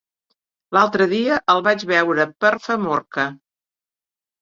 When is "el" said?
1.55-1.63